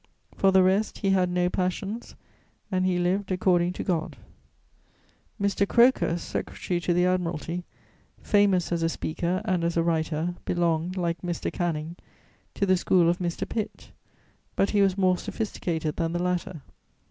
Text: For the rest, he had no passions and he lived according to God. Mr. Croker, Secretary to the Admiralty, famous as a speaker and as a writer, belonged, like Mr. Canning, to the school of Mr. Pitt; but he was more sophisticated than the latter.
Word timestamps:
For 0.35 0.51
the 0.51 0.63
rest, 0.63 0.97
he 0.97 1.11
had 1.11 1.29
no 1.29 1.47
passions 1.47 2.15
and 2.71 2.87
he 2.87 2.97
lived 2.97 3.31
according 3.31 3.73
to 3.73 3.83
God. 3.83 4.17
Mr. 5.39 5.67
Croker, 5.69 6.17
Secretary 6.17 6.79
to 6.79 6.91
the 6.91 7.05
Admiralty, 7.05 7.65
famous 8.19 8.71
as 8.71 8.81
a 8.81 8.89
speaker 8.89 9.43
and 9.45 9.63
as 9.63 9.77
a 9.77 9.83
writer, 9.83 10.33
belonged, 10.43 10.97
like 10.97 11.21
Mr. 11.21 11.53
Canning, 11.53 11.97
to 12.55 12.65
the 12.65 12.77
school 12.77 13.09
of 13.11 13.19
Mr. 13.19 13.47
Pitt; 13.47 13.91
but 14.55 14.71
he 14.71 14.81
was 14.81 14.97
more 14.97 15.19
sophisticated 15.19 15.97
than 15.97 16.13
the 16.13 16.23
latter. 16.23 16.63